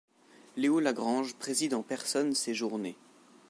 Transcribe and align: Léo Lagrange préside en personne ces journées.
Léo 0.57 0.79
Lagrange 0.79 1.35
préside 1.35 1.75
en 1.75 1.83
personne 1.83 2.33
ces 2.33 2.55
journées. 2.55 2.97